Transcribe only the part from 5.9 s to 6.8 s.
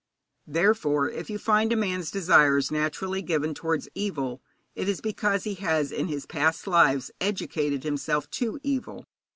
in his past